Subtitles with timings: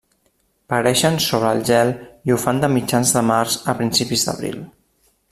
[0.73, 1.91] Pareixen sobre el gel
[2.31, 4.57] i ho fan de mitjans de març a principis d'abril.